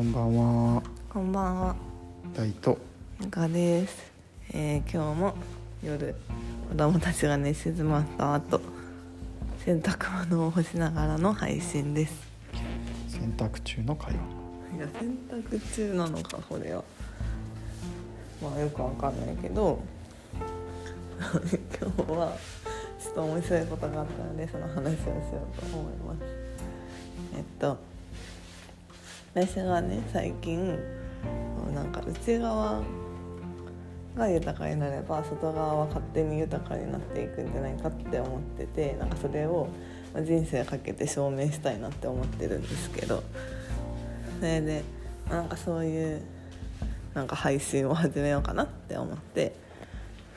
[0.00, 1.76] こんばんは、こんばんは、
[2.34, 2.78] 大と。
[3.28, 4.10] がです、
[4.50, 5.34] えー今日も
[5.84, 6.14] 夜
[6.70, 8.62] 子供たちが寝静まった後
[9.62, 12.14] 洗濯物を干しながらの配信です。
[13.08, 14.20] 洗濯中の会話。
[14.78, 16.82] いや洗濯中なのかこれは。
[18.42, 19.82] まあよくわかんないけど。
[21.20, 22.38] 今日は
[22.98, 25.12] ちょっと面白いことがあったのでその話をしよ
[25.58, 26.20] うと思います。
[27.36, 27.89] えっと
[29.34, 30.78] 私がね最近
[31.74, 32.82] なんか内側
[34.16, 39.68] が豊かになれば外側は勝手に豊かになっていくんじゃないかって思っててなんかそれを
[40.14, 43.22] 人生かけて証明したいなって思ってるんですけど
[44.40, 44.82] それで
[45.28, 46.22] なんかそういう
[47.14, 49.54] なんか配信を始めようかなって思って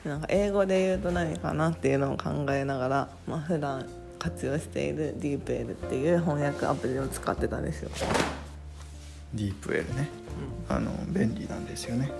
[0.04, 3.86] なんか英語で言うと何かなっていうのを考えながら、まあ普段
[4.18, 7.90] 活用している DeepL っていう翻訳アプリを使ってたんですよ。
[9.34, 10.08] ディープエルね。
[10.68, 12.10] あの便利なんですよね。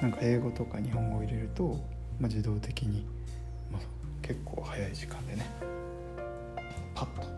[0.00, 1.80] なんか英語とか日本語を入れると、
[2.20, 3.06] まあ、自動的に、
[3.72, 3.82] まあ、
[4.22, 5.46] 結構早い時間でね。
[6.94, 7.28] パッと。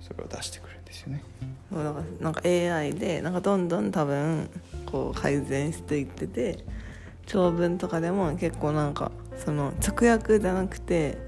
[0.00, 1.22] それを出してくれるんですよね。
[1.70, 4.48] そうだからなんか AI でなんかどんどん多分
[4.86, 6.64] こう改善していってて
[7.26, 11.18] 長文とかでも結構なんかその直訳じゃなくて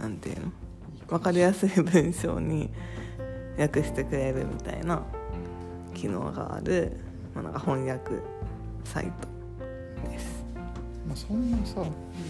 [0.00, 0.52] なんていうの？
[1.08, 2.70] 分かりやすい文章に
[3.58, 5.02] 訳してくれるみたいな
[5.90, 6.92] 機能がある、
[7.34, 8.10] まあ、なんか翻訳
[8.84, 9.12] サイ
[10.04, 10.44] トです。
[11.06, 11.82] まあ、そんなさ、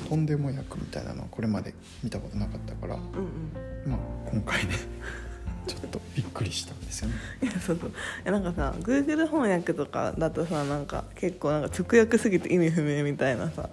[0.08, 4.74] とんでも役みたいなのはこれまで見たことなかったから、うんうんまあ、今回ね。
[5.66, 7.14] ちょっとびっくりしたんですよね。
[7.42, 7.92] いやそうそう
[8.24, 13.68] えなんかさ Google 翻訳とかだとさなんか結構なんか直訳すぎて意味不明みたいなさ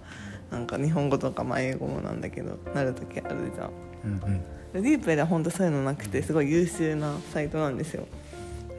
[0.52, 3.72] なんか日本語とかまあ英語もなんだけどなる時あるじゃん
[4.04, 4.58] うんうん。
[4.74, 8.06] でディープでは本当そういうのなくてすごい優秀なサイトなんですよ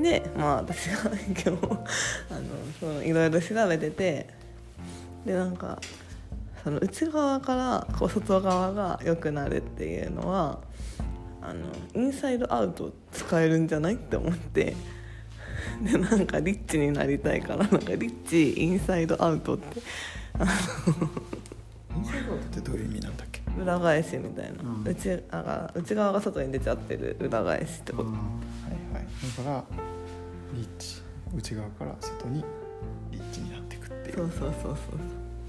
[0.01, 1.61] でまあ私が今日あの
[2.79, 4.29] そのいろいろ調べてて
[5.25, 5.81] でなんか
[6.63, 10.59] その内側からこう外側が良くなるっていうのは
[11.43, 14.77] あのインサイドアウト使えるんじゃないって思って。
[15.83, 19.81] でなんかリッチになりたいからなんかリッチインサイドアウトって。
[20.39, 20.45] あ
[21.97, 23.43] インサイドアウトってどういう意味なんだっけ？
[23.57, 24.85] の裏返しみたいな、うん。
[24.85, 28.11] 内あが内側が外に出ちゃってる裏返しってこと
[29.37, 29.65] だから
[30.55, 31.03] リッチ
[31.37, 32.45] 内側から外に
[33.11, 34.17] リッチになっていくっていう。
[34.17, 34.77] そうそうそう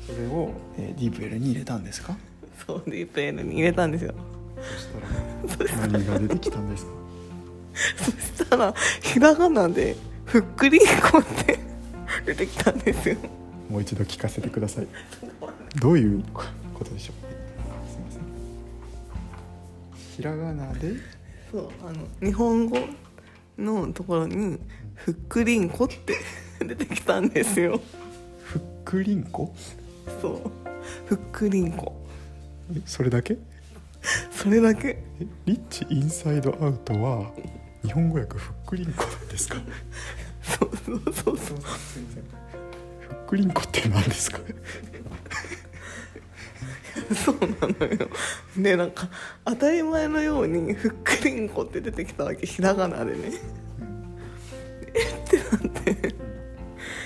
[0.06, 2.18] それを、えー、ディープエルに入れたんですか？
[2.66, 4.13] そうそうディープ N に入れたんですよ。
[5.47, 6.91] そしたら何が出てきたんですか？
[7.97, 10.81] そしたらひらがなで「ふっくりん
[11.12, 11.59] こ」って
[12.25, 13.18] 出てきたんですよ。
[13.69, 14.88] もう一度聞かせてください。
[15.80, 16.24] どういう
[16.74, 17.90] ことでしょう？
[17.90, 18.22] すいません。
[20.18, 20.94] ひらがなで？
[21.51, 22.78] そうあの日本語
[23.59, 24.59] のところに
[24.96, 26.16] 「ふっくりんこ」って
[26.66, 27.80] 出てきたんですよ。
[28.44, 29.53] ふっくりんこ？
[30.22, 30.52] そう。
[31.06, 31.96] ふっくりんこ。
[32.75, 33.38] えそれだけ？
[34.31, 35.02] それだけ。
[35.22, 37.31] えリッチインサイドアウトは
[37.84, 39.58] 日本語訳ふっくりんこなんですか？
[40.42, 41.58] そうそうそうそう。
[41.58, 44.40] ふっくりんこって何ですか？
[47.16, 48.09] そうなのよ。
[48.56, 49.09] でなんか
[49.46, 53.31] 当たり前のように「ふっくりんこ」って出てきたわけひらがなでね。
[54.94, 55.92] え ってなって。
[56.09, 56.14] い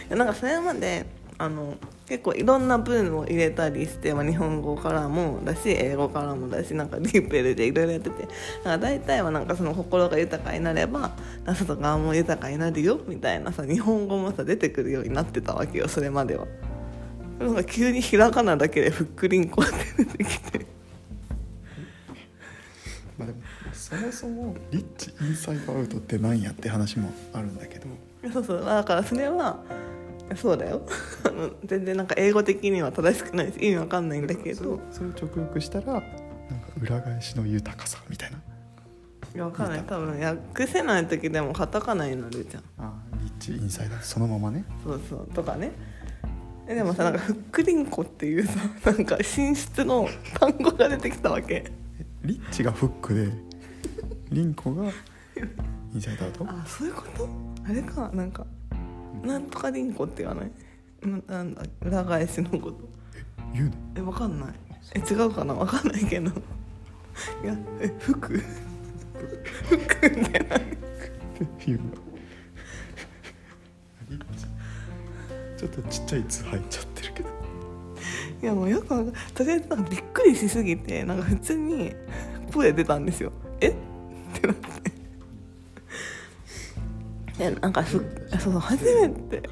[0.09, 1.05] やなんかそれまで
[1.37, 1.75] あの
[2.07, 8.27] 結構いろんな文を入れたりして、まあ、日本語からもだし英語からもだしなんかディープエルでいろいろやってて。
[8.65, 11.11] なんか大体はなんかその心が豊かになれば
[11.55, 16.45] 外側も豊かになるよみたいなさ日本語もさ出てくるようになってたわけよそれまでは。
[17.39, 19.65] なんか急にひらがなだけで「ふっくりんこ」っ
[19.97, 20.65] て出てきて。
[23.17, 23.39] まあでも
[23.73, 27.87] そもそもリッチインサイドアウトって何やって話もあるんだけど。
[28.31, 28.61] そうそう。
[28.65, 29.59] だからそれは
[30.35, 30.81] そうだよ。
[31.65, 34.79] 全然なんか英語的には正しくないし意味わかんないんだけど。
[34.91, 36.07] それを直訳したらなんか
[36.81, 38.37] 裏返しの豊かさみたいな。
[39.35, 39.83] いやわかんない。
[39.83, 42.63] 多分訳せない時でもカタカナになるじゃん。
[42.79, 44.65] あリッチインサイドそのままね。
[44.83, 45.27] そうそう。
[45.33, 45.71] とかね
[46.67, 48.59] えでもさなんかふっくりんこっていうさ
[48.91, 50.07] なんか寝室の
[50.39, 51.65] 単語が出てきたわけ。
[51.99, 53.29] えリッチがフックで
[54.31, 54.85] リンコが
[55.93, 56.45] インサイドアウト？
[56.47, 57.27] あそういうこと？
[57.67, 58.45] あれかなんか
[59.23, 60.51] なんとかりんこって言わない？
[61.27, 62.77] ななんだ裏返しのこと。
[63.53, 63.71] 言うの？
[63.97, 64.49] えわかんない。
[64.95, 65.53] え違うかな？
[65.53, 66.31] わかんないけど。
[66.31, 68.41] いやえ服？
[69.63, 70.59] 服みたいな
[71.65, 71.83] 言うの？
[74.09, 74.45] リッチ
[75.67, 77.29] ちょっとちっちゃい「つ」入っちゃってるけど。
[78.41, 81.95] いやもうよくわかんとりあえずなんかびっくりしすぎてなんか普通に
[82.53, 83.31] 声出たんですよ。
[83.61, 83.69] え？
[83.69, 83.73] っ
[84.33, 84.63] てなって。
[87.39, 88.05] いやなんかそう
[88.39, 89.49] そう初めて。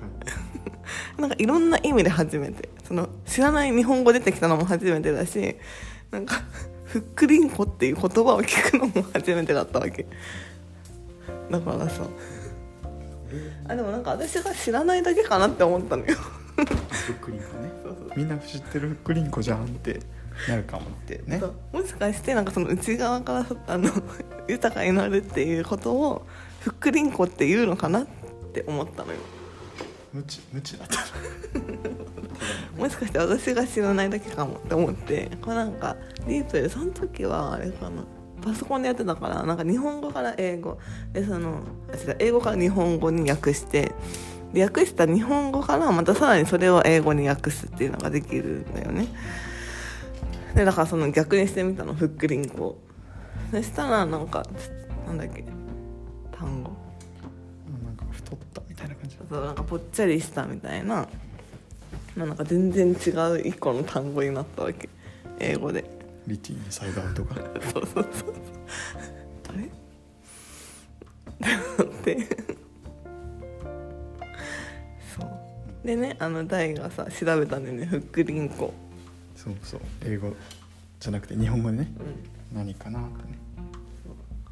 [1.18, 2.68] なんかいろんな意味で初めて。
[2.84, 5.56] その知らない日本語出てきたのも初めてだし
[6.12, 6.42] なんか
[6.84, 10.06] ふっくりんこっていう言葉を聞くのも初めてだったわけ。
[11.50, 12.04] だからさ
[13.68, 16.16] あでもなんか私が知らないだけかなって思ったのよ。
[16.16, 17.72] ふっくりんこね
[18.16, 20.00] みんな知ってるふっくりんこじゃんって
[20.48, 21.42] なるかもってね。
[21.72, 23.90] もしかしてなんかその内側からあの
[24.48, 26.26] 豊かになるっていうことを
[26.60, 28.08] ふっくりんこっていうのかなっ
[28.54, 29.20] て思ったのよ。
[30.14, 30.98] 無知無知だった
[32.78, 35.32] もしかして私が知らないだけかもって思って。
[35.42, 35.96] これなんか
[36.28, 38.04] ディープでその時はあれかな
[38.42, 40.78] パソコンでやってたからなんか日本語から英語。
[41.14, 41.62] でその
[42.20, 43.92] 英語から日本語に訳して。
[44.54, 49.08] で訳した日本語からまたさらにそれを英語に訳すっていうのができるんだよね。
[50.56, 51.94] でだからその逆にしてみたの。
[51.94, 52.78] ふっくりんこ。
[53.52, 54.46] そしたらなんか
[55.08, 55.46] なんだっけ？
[56.38, 56.72] 単語。
[57.86, 59.18] なんか太ったみたいな感じ。
[59.30, 61.08] そうなんかぽっちゃりしたみたいな。
[62.18, 64.90] なんか全然違う一個の単語になったわけ。
[65.40, 65.86] 英語で。
[66.28, 67.36] リッチインサイドアウトが。
[67.74, 68.31] そうそうそう
[69.50, 69.64] あれ
[71.84, 72.28] って
[75.16, 75.88] そう。
[75.88, 78.74] でねあの大がさ調べたんだよねふっくりんこ
[79.36, 79.82] そうそう。
[80.06, 80.36] 英語
[81.00, 81.92] じゃなくて日本語でね、
[82.52, 83.40] うん、何かなってね。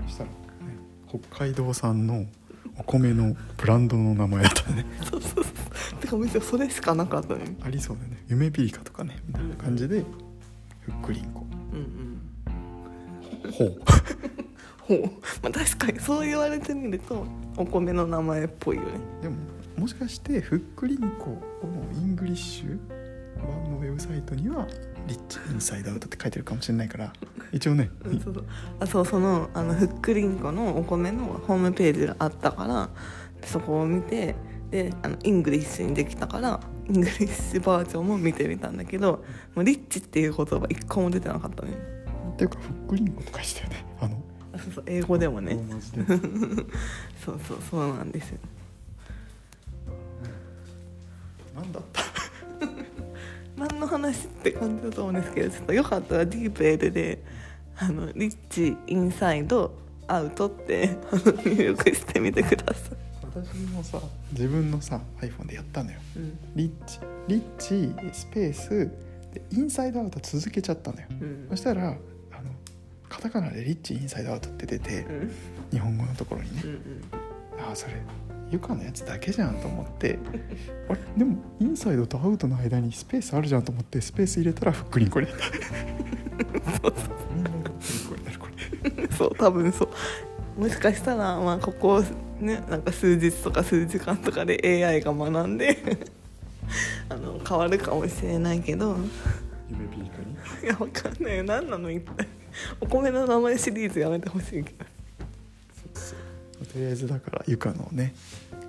[0.07, 0.36] そしたら、ね、
[1.07, 2.25] 北海道産の
[2.77, 4.86] お米のブランドの名前だったね。
[5.10, 5.51] そうそうそ
[5.98, 6.00] う。
[6.00, 7.56] てかむしろそれしかなかったね。
[7.62, 8.24] ありそうだね。
[8.27, 10.04] 夢ピリカとかねみたいな感じで、
[10.81, 11.80] ふっくりんこうん
[13.45, 13.51] うん。
[13.51, 13.81] ほう
[14.89, 15.01] ほう。
[15.44, 17.25] まあ確かにそう言われてみると
[17.56, 18.89] お米の名前っぽいよね。
[19.21, 19.36] でも
[19.77, 21.39] もしかしてふっくりんこを
[21.94, 22.80] English
[23.39, 24.68] 版のウェブサイトには
[25.07, 27.13] rich inside out って書いてるかもしれないから
[27.53, 28.45] 一応ね、うん、そうそう。
[28.80, 32.89] あそうそのあのふっくりんこのお米のホームページがあったから
[33.45, 34.36] そこを見て
[34.71, 36.59] であの English にできたから
[36.89, 39.24] English version も見てみたんだけど
[39.56, 42.00] もう rich っていう言葉一個も出てなかったね。
[42.33, 43.88] っていうかふっくりんことかしたよね
[44.63, 45.57] そうそう英語でもね。
[47.23, 48.38] そう そうそうなんですよ。
[51.56, 52.03] 何だった？
[53.67, 57.21] 何の話って感じだと思うんですけどちょっとよかったらディープエルで
[57.77, 59.75] あのリッチインサイド
[60.07, 60.95] アウトって
[61.45, 64.01] 入力してみてください、私もさ
[64.31, 66.00] 自分のさ iPhone でやったのよ。
[66.15, 66.38] うん。
[66.55, 68.91] リッチリッチスペース
[69.33, 71.07] でインサイドアウト続けちゃったのよ。
[71.12, 71.45] うん。
[71.50, 71.95] そしたら
[73.19, 75.31] カタカナでリッチインサイドアウトって出てうん。
[75.71, 76.62] 日本語のところにね。
[76.63, 77.01] うんうん。
[77.68, 77.94] ああそれ
[78.50, 80.18] ユカのやつだけじゃんと思って。
[80.89, 81.00] あれ？
[81.18, 85.27] でもインサイドとアウトの間にスペースあるじゃんと思ってスペース入れたらフックリンコに。
[85.27, 85.45] なった
[89.18, 89.89] そう 多分そ
[90.57, 90.62] う。
[90.62, 92.01] もしかしたらまあここ
[92.39, 95.77] ねなんか数日とか数時間とかで AI が学んで
[97.10, 98.95] あの変わるかもしれないけど。
[99.69, 100.33] 夢ピリカに？
[100.63, 101.44] いやわかんないよ。
[101.44, 101.92] 何なの？
[101.92, 102.27] 一体
[102.81, 104.86] お米の名前シリーズやめてほしいけど。
[106.66, 108.13] とりあえずだからユカのね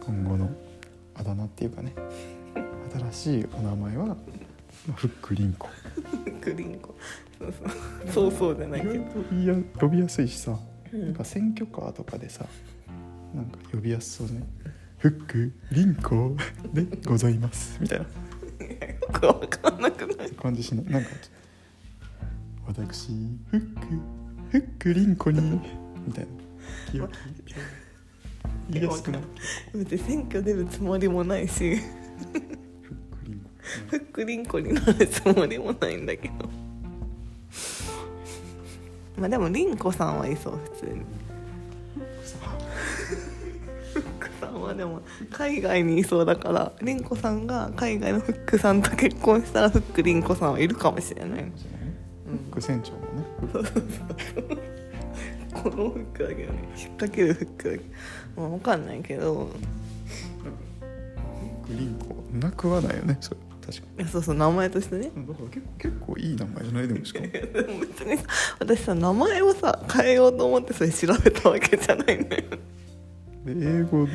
[0.07, 0.51] 今後の
[1.15, 1.93] あだ名っていうかね。
[3.13, 5.69] 新しいお名前は、まあ、フックリンコ。
[6.41, 6.95] グリーンコ。
[7.39, 8.13] そうそう。
[8.13, 8.95] そうそうじゃないけど。
[8.95, 10.59] 意外と言いや呼びやすいしさ、
[10.93, 11.05] うん。
[11.07, 12.47] なんか選挙カーとかでさ
[13.35, 14.43] なんか呼びやすそうね
[14.99, 16.37] 「フックリンコ
[16.73, 18.05] でございます」みたいな。
[19.01, 20.31] よくわかんなくない？
[20.33, 20.85] 感じしない？
[20.87, 21.11] なんか
[22.87, 23.09] 「私
[23.51, 23.87] フック
[24.51, 25.41] フックリンコに」
[26.07, 26.31] みたいな。
[26.91, 27.09] 気を
[28.71, 29.23] 言いやすくない
[29.75, 31.77] 別に選挙出るつもりもないし。
[33.89, 36.35] フックリンコフックリンコになるつもりもないんだけど。
[39.19, 41.03] まあでもリンコさんはいそう普通に。
[43.93, 51.53] フックさんはでも海外にいそうだからリンコさんが海外のフックさんと結婚したらフックリンコさんはいるかもしれない
[52.31, 53.25] フック船長もね。
[55.53, 56.69] このフックだけどね。
[56.77, 57.85] 引っ掛けるフックだけ。
[58.37, 59.47] まあ分かんないけど。
[59.47, 59.53] フ
[61.65, 63.19] ックリンコなくはないよね。
[63.21, 63.37] それ。
[63.67, 65.11] 確かいやそうそう名前としてね。
[65.15, 67.21] にだから結構結構いい名前じゃないでもしか？
[67.21, 67.33] もも
[67.81, 68.25] 別にさ
[68.59, 72.45] 私さ名前をさ変えようと思ってそれ調べたわけじゃないんだよ。
[73.45, 74.09] で英語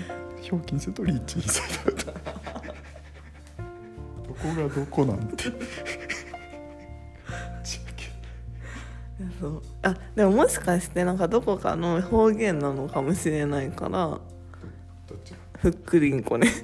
[0.51, 2.05] 表記にするとリーチインサイドアウト
[4.27, 5.45] どこがどこなんて
[9.39, 9.61] そう。
[9.83, 14.19] あでももしかしてなんかどこかの方言なのかもしれないから
[15.59, 16.63] ふっくりんこね、フッ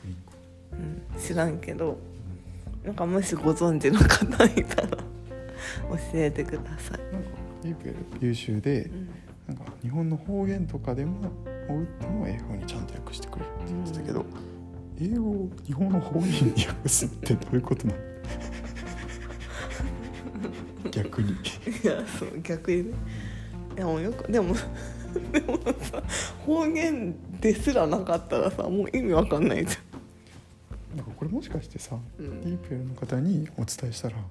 [0.00, 0.32] クリンコ
[0.72, 1.98] うん、知らんけど
[2.84, 4.98] なんかもしご存知の方いたら教
[6.14, 7.22] えてください、なん
[7.74, 7.80] か
[8.20, 9.08] 優秀でうん
[9.48, 11.28] なんか日本の方言とかでも
[11.68, 14.24] 打っても英語にちゃんと訳してくれるって言ってたけど、
[15.00, 18.00] 英語を日本の方言に訳すってどういうことなの
[20.90, 21.32] 逆に。
[21.32, 21.34] い
[21.86, 22.94] やそう逆にね。
[23.76, 24.54] いやもうよくでも
[25.32, 26.02] でもさ
[26.44, 29.76] 方言ですらなかったらさもう意味わかんないじ
[30.96, 32.40] なんかこれもしかしてさ、うん。
[32.40, 34.22] ディープエルの方にお伝えしたら「あ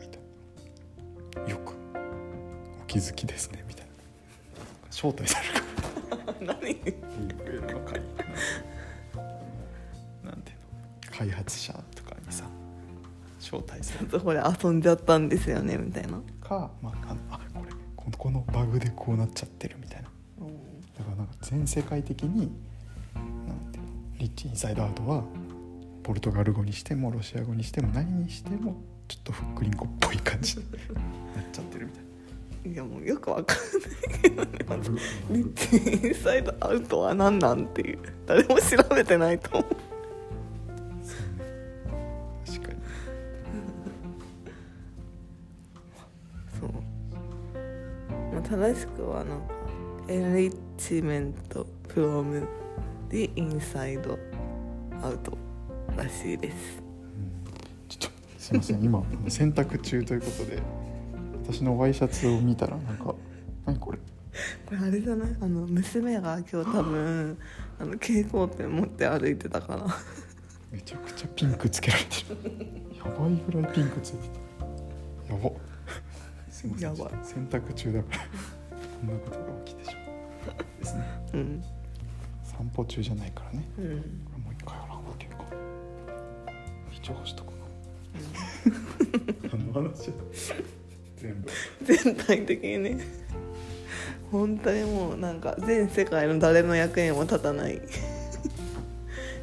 [0.00, 0.18] みた
[1.40, 1.50] いな。
[1.50, 1.74] よく
[2.82, 3.90] お気づきですね」みたいな。
[4.90, 6.60] 招待されるかゃん 何？
[6.60, 8.00] ディープエルの会。
[10.24, 10.56] なんていう
[11.10, 11.16] の？
[11.16, 11.99] 開発者と
[13.50, 20.08] 招待されるこれ遊んじゃったんですよねみたいな、か、まあ、あのあこれこのこのバグでこうなっちゃってるみたいな。
[20.98, 22.52] だからなんか全世界的に
[23.14, 25.24] なんていうのリッチインサイドアウトは
[26.02, 28.76] ポルトガル語にしてもロシア語にしても何にしても
[29.08, 30.78] ちょっとフックリンコっぽい感じにな
[31.42, 32.00] っちゃってるみた
[32.68, 33.56] いいやもうよくわかん
[34.36, 34.46] ない。
[34.48, 37.98] けどねリッチインサイドアウトは何なんっていう。
[38.26, 39.76] 誰も調べてないと思う
[48.50, 49.54] 正しくはなんか
[50.08, 52.48] エンリッチメントフロム
[53.08, 54.18] でインサイド
[55.00, 55.38] アウト
[55.96, 56.82] らしいです。
[57.88, 60.60] ちょっとすいません今洗濯中ということで
[61.44, 63.14] 私のワイシャツを見たらなんか
[63.66, 63.98] 何これ？
[63.98, 67.38] これあれじゃないあの娘が今日多分
[67.78, 69.86] あの蛍光ペン持って歩いてたから
[70.72, 72.36] めちゃくちゃピンクつけられてる。
[72.98, 74.28] やばいぐらいピンクついて
[75.28, 75.34] た。
[75.34, 75.50] やば
[76.60, 76.94] すいません。
[76.94, 78.18] 洗濯中だから。
[79.00, 79.96] こんなことが起きてし
[80.46, 80.56] まう。
[80.78, 81.04] ですね。
[81.32, 81.64] うん。
[82.44, 83.64] 散歩中じゃないからね。
[83.78, 83.84] うん。
[83.84, 85.44] これもう一回洗うわけか。
[86.92, 88.76] 一応干しとこうか
[89.48, 90.12] なあの話だ。
[91.16, 91.50] 全部。
[91.94, 92.98] 全体的にね。
[94.30, 97.80] 本当にもうなんか全世界の誰の役にも立たない。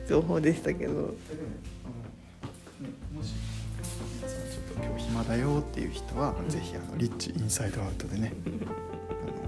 [0.08, 1.16] 情報でしたけど
[5.28, 8.50] だよっていう人は、ぜひあのリッチインサイドアウトでねあ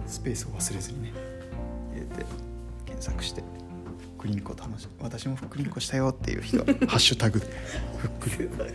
[0.01, 1.11] のスペースを忘れずにね
[1.93, 2.25] 入れて
[2.85, 3.47] 検索してフ
[4.17, 7.45] ックリンコ楽しい私もフックリンコしたよっていう人は ハッシュタグで
[7.97, 8.65] フックリンコフッ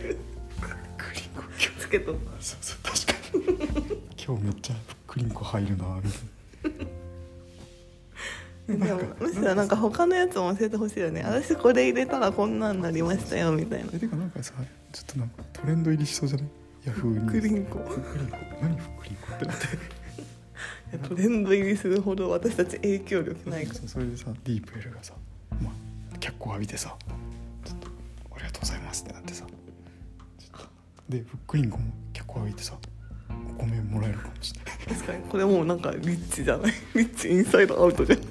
[0.97, 4.01] クリンコ今日つけとそうそう確かに。
[4.27, 6.87] 今日めっちゃフックリンコ入るなみたい
[8.67, 11.21] でもなんかむしろなんか他のやつも教えてほしいよね。
[11.23, 13.91] 私これ入れたらこんなんなりましたよみたいな。
[13.91, 14.53] てかなんかさ
[14.91, 16.47] ちょっとなんかトレンド入りしそうじゃない？
[16.85, 19.45] ヤフーにフックリンコフックリンコ何フックリンコって。
[19.45, 19.67] なって
[21.09, 23.67] トレンド入りするほど私たち影響力ない。
[23.67, 25.13] からそれでさディープエルがさ、
[25.61, 26.95] まあ、脚光浴びてさ
[27.65, 27.87] ちょっと
[28.35, 30.65] 「ありがとうございます」ってなってさちょっと。
[31.09, 32.75] でフックリンコも脚光浴びてさ
[33.57, 34.95] お米もらえるかもしれない。
[34.95, 35.23] 確かに。
[35.23, 36.73] これもうなんかリッチじゃない？
[36.95, 38.19] リッチインサイドアウトじゃん。
[38.19, 38.25] や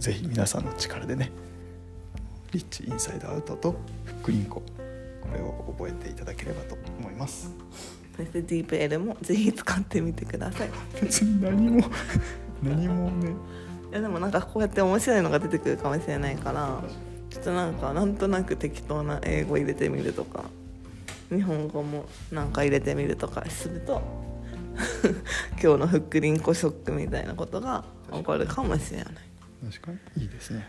[0.00, 1.30] ぜひ皆さんの力でね
[2.52, 4.64] リッチインサイドアウトとフックリンコこ
[5.32, 7.54] れを覚えていただければと思います。
[8.16, 10.68] そしてディープエルもぜひ使ってみてください。
[10.68, 11.84] い別に何も
[12.60, 13.34] 何もね。
[13.92, 16.82] やでもなんかこうやって面白いのが出てくるかもしれないから
[17.28, 20.44] ちょっとなんかなんとなく適当な英語入れてみるとか
[21.28, 24.02] 日本語もなんか入れてみるとかすると
[25.62, 29.06] 今日のフックリンコショックみたいなことが起こるかもしれない
[29.68, 30.66] 確かにいいですね。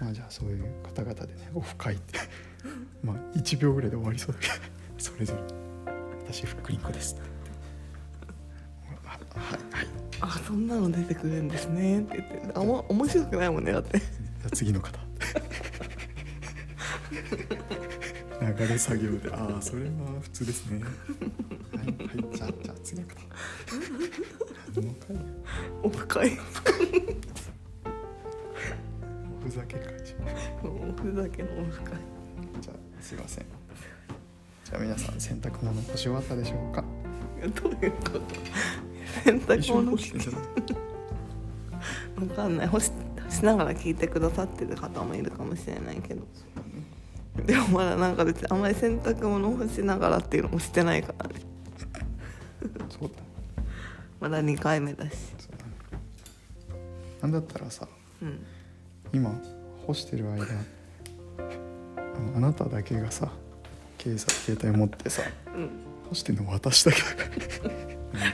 [0.00, 2.18] まあじゃあそういう方々でねオフ会って
[3.02, 4.54] まあ1秒ぐらいで終わりそうだけど
[4.98, 5.40] それぞれ
[6.26, 7.16] 「私フックリンコです」
[9.06, 9.86] あはいはい。
[10.10, 12.58] じあそんなの出てくるんですねって言って。
[12.58, 13.98] あも面白くないもんねだって。
[13.98, 14.02] ゃ
[14.46, 14.98] あ次の方。
[18.40, 19.30] 流れ作業で。
[19.32, 20.82] ああそれは普通ですね。
[20.82, 20.88] は
[21.82, 22.36] いはい。
[22.36, 23.14] じゃあじゃあ次の方。
[24.76, 25.16] 何の会。
[25.82, 26.30] オフ会
[29.54, 30.14] ざけ会じ
[30.62, 31.92] おふざけのオフ会
[32.60, 33.46] じゃあすいません。
[34.64, 36.84] じゃあ皆さん洗濯物干し終わったでしょうか？
[37.62, 38.20] どういうこと？
[39.24, 40.12] 洗一濯物緒に干し。
[40.12, 40.40] てんじゃない
[42.28, 42.66] わかんない。
[42.68, 42.92] 干し
[43.24, 46.26] 干しながら聞いてくださってる方もいるかもしれないけど。
[47.44, 51.34] でもまだなんか別にあんまり洗濯物干しながらっていうのもしてないからね。
[52.88, 53.14] そうだ。
[54.20, 55.16] まだ2回目だし。
[55.38, 55.72] そうだね。
[57.20, 57.86] なんだったらさ
[58.22, 58.46] うん
[59.12, 59.30] 今
[59.86, 60.44] 干してる間
[62.36, 63.30] あなただけがさ
[63.98, 65.22] 携帯携帯持ってさ
[65.54, 65.70] うん。
[66.08, 67.24] 干してるの私だけだか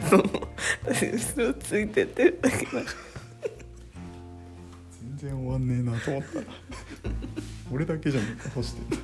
[0.03, 0.23] らそう。
[0.85, 2.71] 私後ろついてってるだけだ。
[2.71, 2.85] から
[5.19, 6.41] 全然終わんねえなと思った。
[6.41, 6.45] ら
[7.73, 8.25] 俺だけじゃん
[8.55, 8.97] 干して。
[8.97, 9.03] る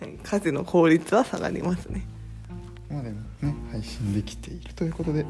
[0.00, 2.06] はい、家事の効率は下がりますね。
[2.90, 5.26] まあでもね配信できているということで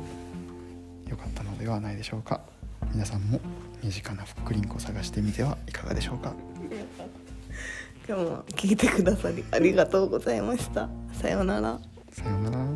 [1.09, 2.41] 良かったのではないでしょうか。
[2.93, 3.41] 皆さんも
[3.83, 6.35] 身近なふっくりんこ探してみてはいかがでしょうか。
[8.09, 10.89] 今日も聞いてくださりありがとうございました。
[11.13, 11.79] さようなら。
[12.13, 12.67] さようなら